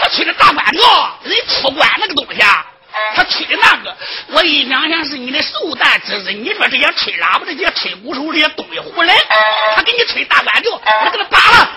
[0.00, 2.40] 他吹的大官调，人出关那个东西。
[2.40, 2.64] 啊。
[3.14, 3.96] 他吹的那个，
[4.28, 9.14] 我一想想是你的寿诞之日，你说这些吹喇叭的、这些吹鼓手这些东西胡来，
[9.74, 11.68] 他给你吹大官调，我给他打了。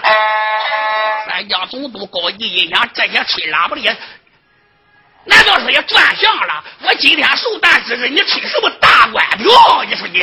[1.27, 3.95] 三江总督高级一想，这些吹喇叭的也，
[5.25, 6.63] 难道说也转向了？
[6.81, 9.83] 我今天寿诞之日，你吹什么大官调？
[9.83, 10.19] 你说你？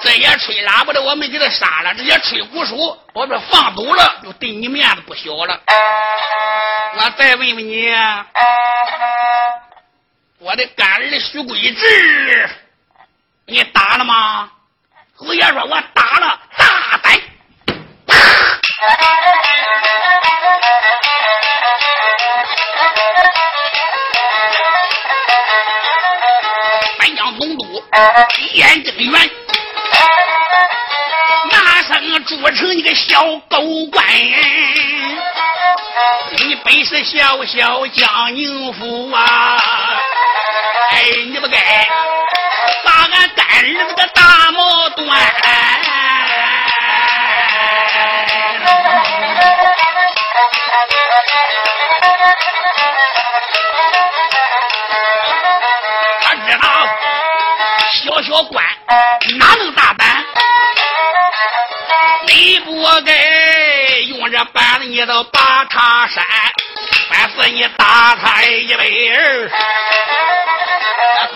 [0.00, 2.76] 这些吹喇叭的我没给他杀了，这些吹鼓手
[3.12, 5.60] 我这放走了，就对你面子不小了。
[6.96, 7.92] 我再问问你，
[10.38, 12.48] 我的干儿徐贵志，
[13.46, 14.50] 你打了吗？
[15.16, 17.20] 侯爷说我打了，大胆！
[26.98, 27.84] 三江总督
[28.52, 29.47] 严正元。
[32.58, 34.04] 成一个小狗官，
[36.44, 39.62] 你本是小小江宁府啊！
[40.90, 41.88] 哎，你不该
[42.84, 45.06] 把俺干儿子个大毛断。
[56.20, 56.68] 他知道
[57.92, 58.64] 小小官
[59.38, 60.07] 哪能大胆？
[63.02, 66.24] 该用这板子，你都把他扇，
[67.08, 69.50] 反是你打他一百二。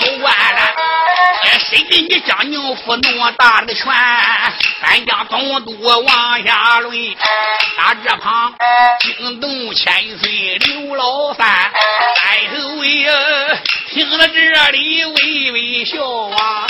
[0.00, 0.60] 走完了，
[1.68, 3.92] 谁给你将宁府那么大的权？
[4.80, 6.92] 三江总督往下论，
[7.76, 8.54] 打这旁
[9.00, 11.46] 惊动千岁刘老三，
[12.22, 13.12] 带头呀，
[13.90, 16.66] 听了这里微微笑啊，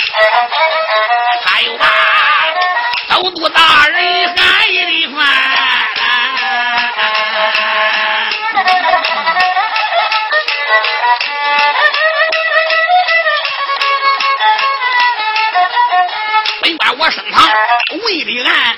[1.45, 1.87] 还有吧，
[3.13, 5.23] 都督大人喊一番。
[16.59, 17.47] 本官我升堂
[18.07, 18.75] 为立案，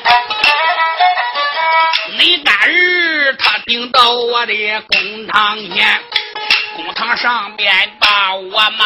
[2.17, 4.53] 你干儿他顶到我的
[4.89, 6.01] 公堂前，
[6.75, 8.85] 公堂上边把我骂，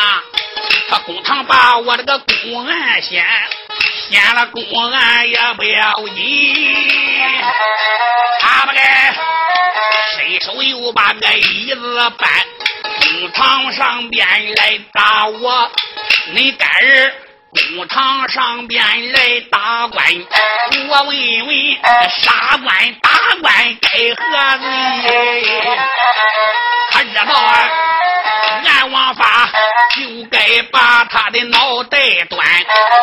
[0.90, 3.26] 他公堂把我这个公案掀，
[4.10, 6.56] 掀了公案也不要紧，
[8.40, 9.14] 他不该
[10.14, 12.30] 伸手又把那椅子搬，
[13.02, 15.72] 公堂上边来打我，
[16.34, 17.14] 你干儿。
[17.52, 20.06] 公堂上边来打官，
[20.88, 21.76] 我问问
[22.12, 23.10] 杀官打
[23.42, 24.70] 官该何罪？
[27.04, 27.70] 热闹啊，
[28.66, 29.50] 按王法
[29.96, 31.98] 就该把他的脑袋
[32.30, 32.46] 断。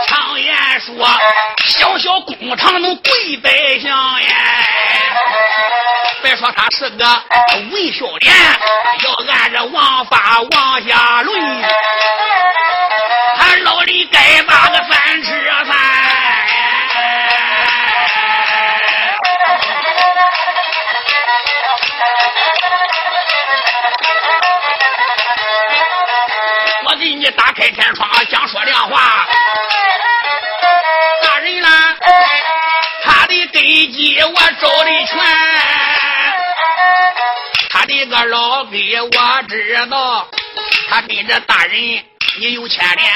[0.07, 1.07] 常言说，
[1.69, 4.35] 小小工厂能跪百姓呀。
[6.23, 7.05] 别说他是个
[7.73, 8.35] 文孝廉，
[9.05, 11.65] 要按着王法往下论。
[13.65, 15.46] 老李该把个饭吃
[27.31, 29.27] 饭，我给你打开天窗讲说亮话。
[31.23, 31.97] 大人啦，
[33.05, 35.19] 他的根基我找的全，
[37.71, 38.73] 他的个老根
[39.03, 40.29] 我知道，
[40.89, 42.05] 他跟着大人。
[42.39, 43.11] 你有牵连，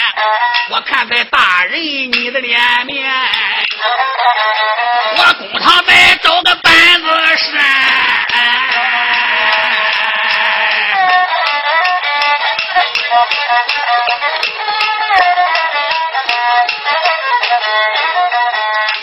[0.71, 3.13] 我看在大人你的脸面，
[5.15, 7.07] 我公堂再找个板子
[7.37, 7.90] 扇。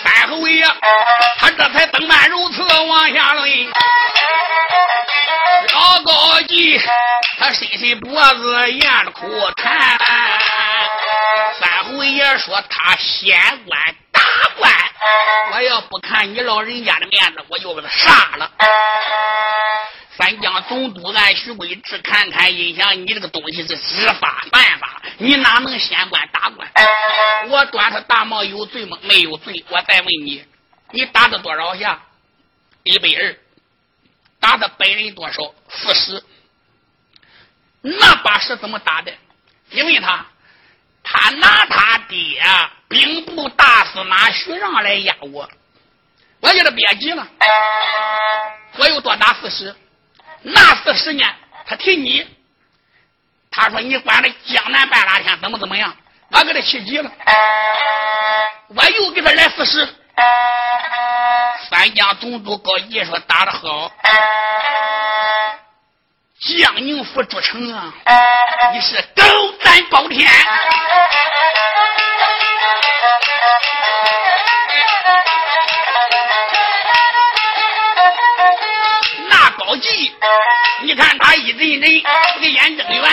[0.04, 0.66] 三侯爷，
[1.40, 3.70] 他这才登曼如此往下论。
[5.74, 6.80] 老高级，
[7.38, 10.00] 他伸伸脖子咽了口痰。
[11.60, 13.78] 三侯爷说他先官
[14.14, 14.22] 大
[14.58, 14.72] 官，
[15.52, 18.50] 我要不看你老人家的面子，我就把他杀了。
[20.18, 26.68] 三江总督按徐贵之看看印象，你这个东西是执法犯法，你哪能先官打官？
[27.50, 28.98] 我端他大帽有罪吗？
[29.04, 29.64] 没有罪。
[29.70, 30.44] 我再问你，
[30.90, 32.02] 你打他多少下？
[32.82, 33.38] 一百二。
[34.40, 35.54] 打的本人多少？
[35.70, 36.24] 四十。
[37.82, 39.14] 那把是怎么打的？
[39.70, 40.26] 你问他，
[41.04, 42.42] 他拿他爹
[42.88, 45.48] 兵部大司马徐让来压我，
[46.40, 47.28] 我叫他别急了。
[48.78, 49.76] 我又多打四十。
[50.42, 51.24] 那四十呢？
[51.66, 52.26] 他提你，
[53.52, 55.96] 他说你管了江南半拉天，怎么怎么样？
[56.30, 57.10] 我给他气急了，
[58.68, 59.88] 我又给他来四十。
[61.70, 63.92] 三江总督高义说：“打得好，
[66.40, 67.94] 江宁府主城啊，
[68.74, 69.24] 你是狗
[69.64, 70.30] 胆包天。”
[79.78, 80.12] 那高吉，
[80.82, 82.04] 你看他一人人
[82.36, 83.04] 这个眼睁圆，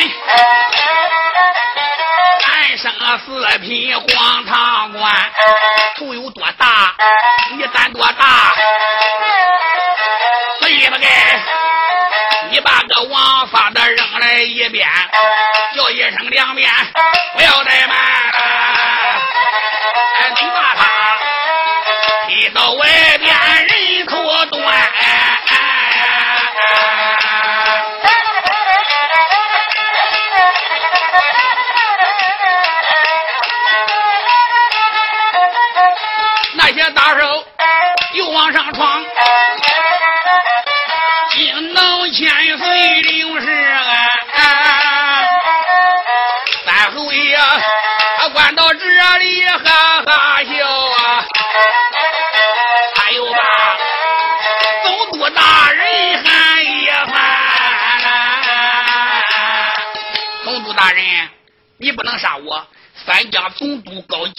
[2.41, 5.33] 三生四品黄堂官，
[5.97, 6.95] 头有多大？
[7.53, 8.55] 你胆多大？
[10.59, 11.09] 所以不该，
[12.51, 14.89] 你把个王法的扔来一边，
[15.77, 16.71] 叫一声两遍，
[17.37, 18.34] 不要怠慢。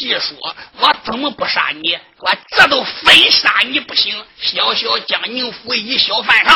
[0.05, 1.97] 督高吉说：“我怎么不杀你？
[2.19, 4.25] 我这都非杀你不行！
[4.37, 6.55] 小小江宁府一小犯上，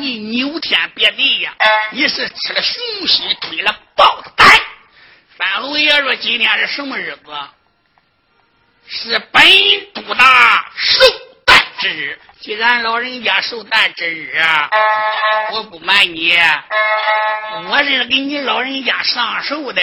[0.00, 1.52] 你牛天别地呀！
[1.90, 4.48] 你是吃了熊心，推了豹子胆。
[5.36, 7.32] 三侯爷说：“今天是什么日子？
[8.88, 9.42] 是本
[9.94, 11.00] 督大寿
[11.44, 12.20] 诞之日。
[12.40, 14.68] 既然老人家寿诞之日啊，
[15.52, 16.36] 我不瞒你，
[17.68, 19.82] 我是给你老人家上寿的。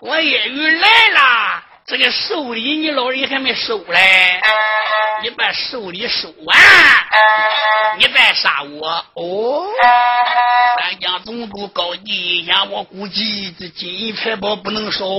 [0.00, 4.40] 我业余来了。”这个寿礼你老人还没收嘞，
[5.22, 6.58] 你把寿礼收完，
[7.98, 9.66] 你再杀我哦。
[10.80, 15.04] 三江总督高级一下，我估计这金银财宝不能少。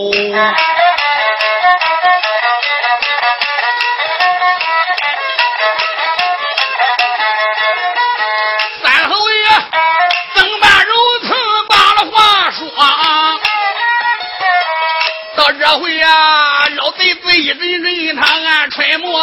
[15.58, 16.45] 这回呀，
[16.86, 19.20] 老贼子一人人他啊揣摩，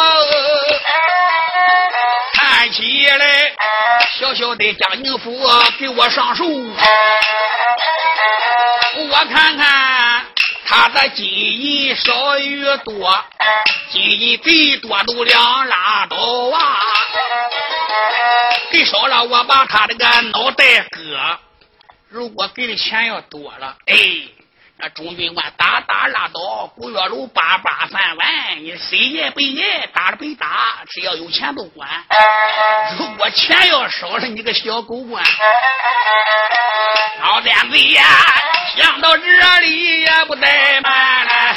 [2.33, 3.53] 看起来
[4.19, 5.31] 小小的江宁府
[5.79, 6.43] 给我上手，
[8.97, 10.25] 我看看
[10.65, 13.23] 他的金银少与多，
[13.93, 16.81] 金银最多都两拉刀啊，
[18.71, 21.39] 给少了我把他这个脑袋割，
[22.09, 23.95] 如果给的钱要多了，哎。
[24.83, 31.87] 那中军官打打拉倒，古月楼八八饭碗，你谁爷白爷打了白打，只要有钱都管。
[32.99, 35.23] 如果钱要少了，你个小狗官，
[37.21, 38.03] 老天子呀，
[38.75, 41.55] 想到这里也不怠慢了。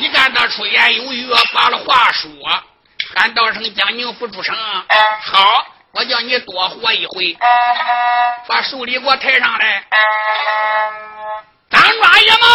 [0.00, 2.28] 你看他出言有语，把了话说，
[3.14, 4.52] 喊道声江宁府主声，
[5.22, 7.36] 好，我叫你多活一回，
[8.48, 9.84] 把手礼给我抬上来。
[11.68, 12.46] 张抓野猫，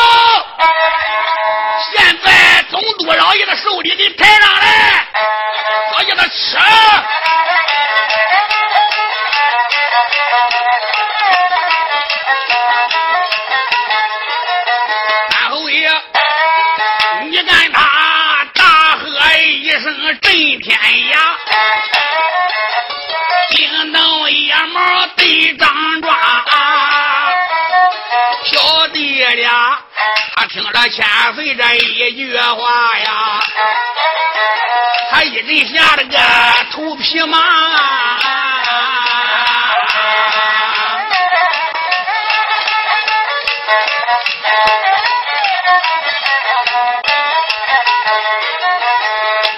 [1.93, 5.07] 现在总督老爷的手里给抬上来，
[5.97, 6.57] 我叫他吃。
[15.29, 15.91] 三侯爷，
[17.29, 19.09] 你看他大喝
[19.39, 19.83] 一声
[20.21, 20.31] 震
[20.61, 21.17] 天涯，
[23.49, 25.90] 惊动野猫队长
[30.89, 31.05] 千
[31.35, 33.43] 岁这一句话呀，
[35.11, 36.17] 他一阵吓得个
[36.71, 37.37] 头皮麻。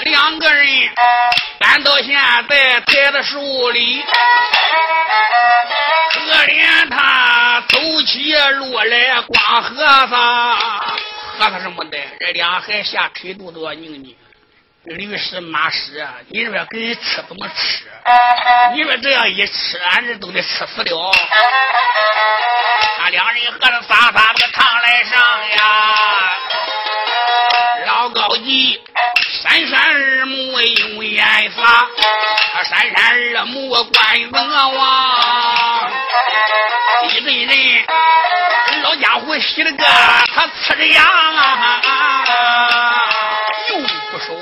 [0.03, 0.67] 两个人
[1.59, 2.13] 搬到现
[2.49, 3.39] 在抬在手
[3.71, 4.03] 里。
[6.13, 9.75] 可怜他走起路来光和
[10.07, 10.92] 尚，
[11.37, 14.15] 喝他什么的，这俩还下腿肚都要拧拧。
[14.83, 17.85] 驴屎马屎，你说给人吃怎么吃？
[18.73, 21.11] 你说这样一吃，俺这都得吃死了。
[22.99, 25.19] 那两人喝着洒洒的汤来上
[25.49, 26.33] 呀，
[27.87, 28.81] 老高级。
[29.43, 31.61] 三山二木用烟撒，
[32.63, 32.95] 三山
[33.35, 35.91] 二木关文王，
[37.03, 37.53] 一阵阵
[38.83, 39.83] 老家伙洗了个
[40.33, 41.81] 他呲着牙啊，
[43.71, 44.33] 又不收。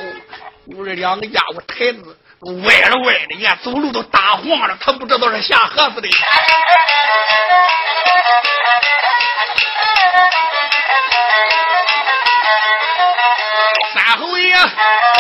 [0.66, 2.16] 你说这两个家伙台子
[2.64, 6.10] 歪了歪的，你看走路都打晃了，他不知道是下河子的。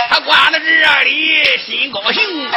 [0.10, 2.52] 他关在这里，心高兴。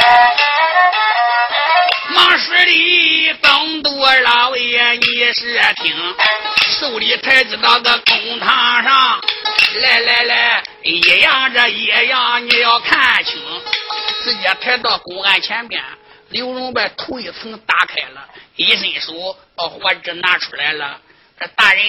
[2.11, 6.15] 忙施礼，东都老爷，你是听，
[6.79, 9.21] 手里抬着那个公堂上，
[9.83, 13.41] 来来来，一样这一样，你要看清。
[14.23, 15.83] 直接抬到公案前边，
[16.31, 21.01] 刘荣把头一层打开了，一伸手把火纸拿出来了。
[21.39, 21.85] 这大人。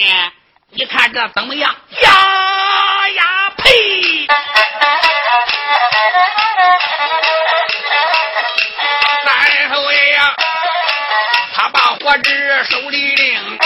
[0.78, 1.74] 你看这怎么样？
[2.02, 2.10] 呀
[3.08, 4.26] 呀呸！
[9.24, 10.34] 三侯爷呀，
[11.54, 13.58] 他把火纸手里领，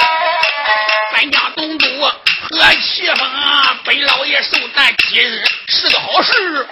[1.12, 3.28] 咱家东都和齐风，
[3.84, 6.68] 本老爷寿诞今日是个好事。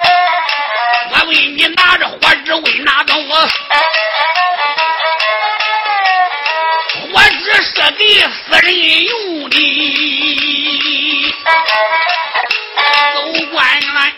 [1.11, 3.29] 我问你，拿着火纸为哪种？
[7.11, 9.57] 我纸是给死人用的，
[13.15, 13.17] 走
[13.53, 14.15] 官员，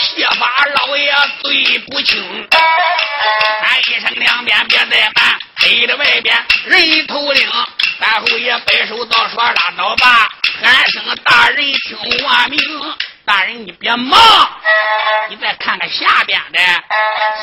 [0.00, 0.40] 谢法
[0.74, 1.12] 老爷
[1.42, 2.48] 对不轻。
[3.62, 7.50] 喊一声两边别怠慢，黑的外边人头领，
[7.98, 10.28] 三侯爷摆手道说拉倒吧，
[10.62, 12.60] 喊声大人听我命。
[13.24, 14.20] 大人你别忙，
[15.30, 16.60] 你再看看下边的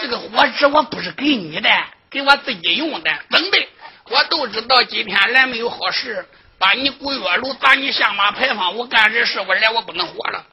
[0.01, 1.69] 这个火纸，我不是给你的。
[2.11, 3.11] 给我自己用的。
[3.29, 3.67] 等的，
[4.09, 10.45] 我都知道今天来没有好事，把你古月楼砸你下马牌坊，我干这事我来我不能活了。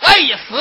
[0.00, 0.60] 我一死，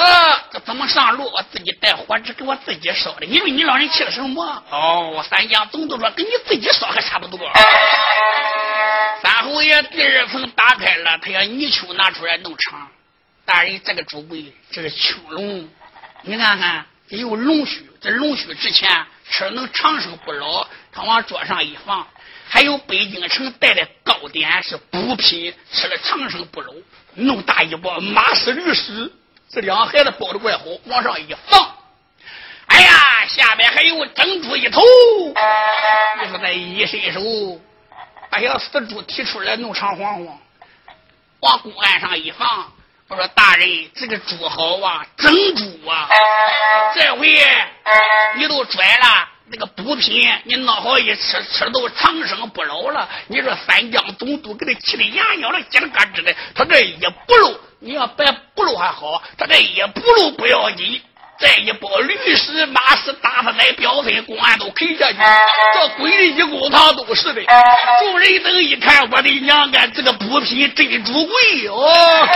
[0.51, 1.26] 这怎么上路？
[1.32, 3.26] 我自己带火纸给我自己烧的。
[3.26, 4.63] 因为你老人气了什么？
[4.69, 7.39] 哦，三江总督说跟你自己烧还差不多。
[9.24, 12.89] 三侯爷第二层打开了，他要泥鳅拿出来弄场。
[13.45, 15.67] 大人，这个主柜，这是青龙，
[16.22, 20.67] 你看看，有龙须，这龙须值钱，吃能长生不老。
[20.91, 22.05] 他往桌上一放，
[22.47, 26.73] 还有北京城带的糕点是补品，吃了长生不老。
[27.15, 29.11] 弄大一包马屎驴屎，
[29.49, 31.75] 这两孩子包的怪好，往上一放，
[32.67, 34.82] 哎呀，下面还有珍珠一头。
[36.21, 37.21] 你说那一伸手，
[38.29, 40.39] 把小死猪提出来弄长黄黄，
[41.39, 42.71] 往公案上一放。
[43.12, 46.07] 我说大人，这个猪好啊，真猪啊！
[46.95, 47.28] 这回
[48.38, 53.09] 你都拽了那个补品，你弄好一吃，吃都长生不老了。
[53.28, 56.34] 你说三江总督给他气的牙痒了，叽里嘎吱的。
[56.55, 61.01] 他这一不露，你要白不露还好，他这一不露不要紧。
[61.42, 65.18] 再一包律师、马氏打他来表分，公安都赔下去。
[65.74, 67.42] 这鬼的一公堂都是的。
[68.00, 72.28] 众人等一看，我的娘啊，这个补品真主贵哦！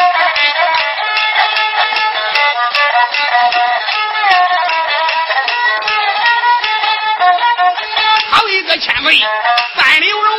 [8.31, 9.19] 好一个千岁
[9.75, 10.33] 三流荣，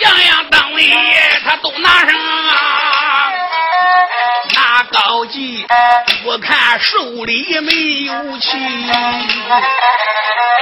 [0.00, 0.90] 样样当位
[1.44, 2.85] 他都拿上啊！
[5.26, 5.66] 那高级。
[6.24, 7.72] 我看手里没
[8.02, 8.50] 有气，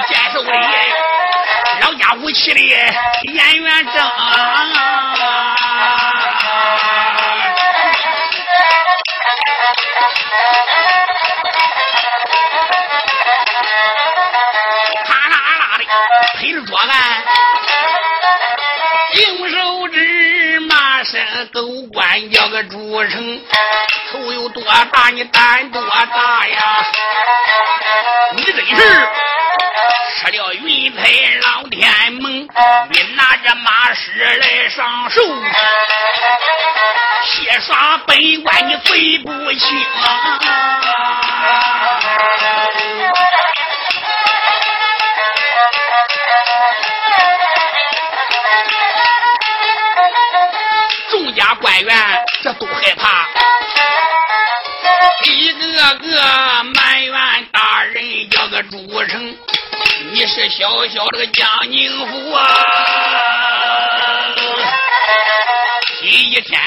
[0.08, 0.50] 见手里
[1.80, 3.94] 老家武器的演员正，
[15.04, 15.84] 啪啦啦的
[16.38, 16.88] 拍着桌案，
[19.20, 21.60] 用手指马身狗
[21.92, 23.40] 官叫个主城。
[24.14, 24.62] 头有多
[24.92, 26.86] 大，你胆多大呀？
[28.36, 29.08] 你真是
[30.16, 31.02] 吃了云彩
[31.42, 35.20] 老天蒙，你拿着马尸来上手，
[37.24, 40.38] 血杀本官你罪不轻啊。
[51.10, 53.33] 众家官员这都害怕。
[55.22, 59.36] 一个个埋怨大人叫个朱成，
[60.10, 62.42] 你是小小的个江宁府啊！
[66.00, 66.60] 第一天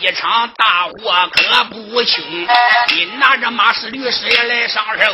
[0.00, 2.46] 一场大祸可不轻，
[2.94, 5.12] 你拿着马氏律师也来上手，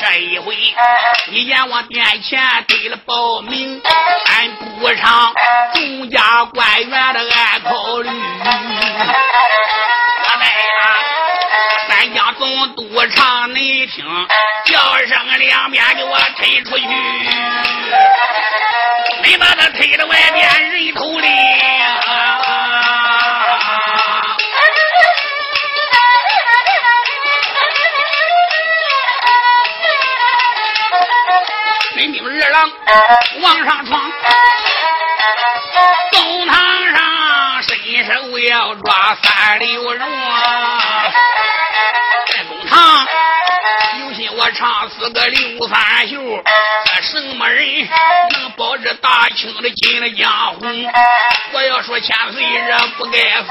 [0.00, 0.56] 这一回
[1.26, 3.82] 你阎王殿前给了报名，
[4.26, 5.34] 俺不偿
[5.74, 8.08] 众家官员的爱考虑。
[12.38, 14.04] 总督唱你听，
[14.66, 16.86] 叫声两边给我推出去，
[19.22, 21.28] 没把他推到外边人头里。
[31.94, 32.72] 没命二郎
[33.42, 34.12] 往上闯，
[36.10, 36.56] 公堂
[36.92, 40.08] 上伸手要抓三流荣。
[44.54, 46.16] 唱死个刘三秀，
[46.84, 47.88] 这什么人
[48.30, 50.60] 能保着大清的进了江湖？
[51.52, 53.48] 我要说千岁人不该死，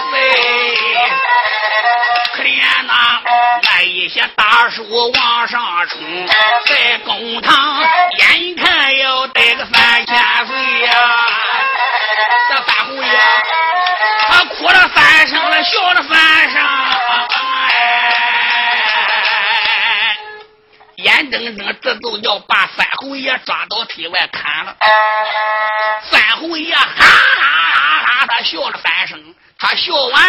[2.33, 3.21] 可怜呐，
[3.63, 5.99] 那一些大叔往上冲，
[6.67, 7.83] 在公堂
[8.17, 10.15] 眼看要逮个三千
[10.47, 10.93] 岁呀！
[12.49, 13.09] 这三侯爷
[14.27, 16.90] 他哭了三声了，笑了三声。
[21.01, 24.75] 眼睁睁，这都要把三侯爷抓到体外砍了。
[26.09, 27.45] 三侯爷哈哈
[28.05, 29.35] 哈，他笑了三声。
[29.57, 30.23] 他笑完，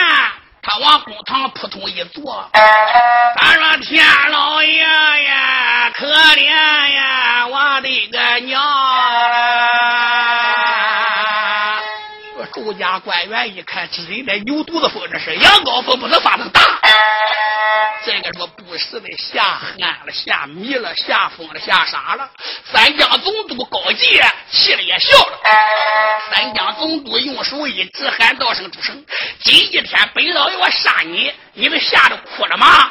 [0.62, 2.50] 他往公堂扑通一坐。
[2.52, 8.62] 他说：“天老爷呀，可怜呀，我的个娘！”
[12.36, 16.60] 说周家官员一看，这人在牛犊子风，这是羊羔风，不能发那么大。
[18.04, 22.28] 这个说不是的，吓憨了，吓迷了，吓疯了，吓傻了。
[22.72, 25.38] 三江总督高杰气了也笑了。
[26.30, 29.04] 三江总督用手一指，喊道声：“主神，
[29.44, 32.90] 今一天本老爷我杀你，你们吓得哭了吗？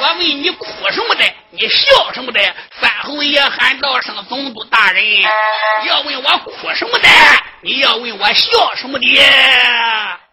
[0.00, 1.24] 我问你哭什么的？
[1.50, 2.40] 你笑什么的？”
[2.80, 5.04] 三侯爷喊道声总督大人。
[5.86, 7.08] 要问我哭什么的，
[7.62, 10.25] 你要问我笑什么的。